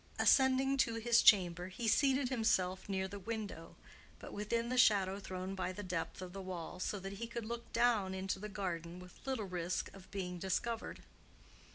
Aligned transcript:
Ascending 0.17 0.77
to 0.77 0.95
his 0.95 1.21
chamber, 1.21 1.67
he 1.67 1.87
seated 1.87 2.29
himself 2.29 2.89
near 2.89 3.07
the 3.07 3.19
window, 3.19 3.75
but 4.17 4.33
within 4.33 4.69
the 4.69 4.75
shadow 4.79 5.19
thrown 5.19 5.53
by 5.53 5.71
the 5.71 5.83
depth 5.83 6.23
of 6.23 6.33
the 6.33 6.41
wall, 6.41 6.79
so 6.79 6.97
that 6.99 7.13
he 7.13 7.27
could 7.27 7.45
look 7.45 7.71
down 7.71 8.15
into 8.15 8.39
the 8.39 8.49
garden 8.49 8.97
with 8.99 9.19
little 9.27 9.45
risk 9.45 9.93
of 9.93 10.09
being 10.09 10.39
discovered. 10.39 11.03